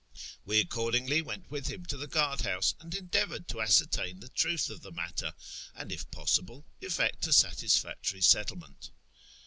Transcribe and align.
We 0.45 0.59
accordingly 0.59 1.21
went 1.21 1.51
with 1.51 1.67
him 1.67 1.85
to 1.85 1.95
the 1.95 2.07
guard 2.07 2.41
house, 2.41 2.73
and 2.79 2.91
endeavoured 2.95 3.47
to 3.49 3.61
ascertain 3.61 4.19
the 4.19 4.29
truth 4.29 4.71
of 4.71 4.81
the 4.81 4.89
matter, 4.91 5.35
and, 5.75 5.91
if 5.91 6.09
possible, 6.09 6.65
effect 6.81 7.27
a 7.27 7.31
satisfactory 7.33 8.21
settlement. 8.21 8.89